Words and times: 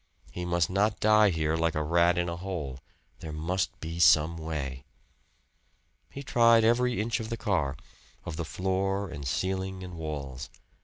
He 0.31 0.45
must 0.45 0.67
not 0.67 0.99
die 0.99 1.29
here 1.29 1.55
like 1.55 1.75
a 1.75 1.83
rat 1.83 2.17
in 2.17 2.27
a 2.27 2.35
hole. 2.37 2.79
There 3.19 3.31
must 3.31 3.79
be 3.79 3.99
some 3.99 4.35
way. 4.35 4.83
He 6.09 6.23
tried 6.23 6.63
every 6.63 6.99
inch 6.99 7.19
of 7.19 7.29
the 7.29 7.37
car 7.37 7.77
of 8.25 8.35
the 8.35 8.43
floor 8.43 9.07
and 9.11 9.27
ceiling 9.27 9.83
and 9.83 9.93
walls. 9.93 10.49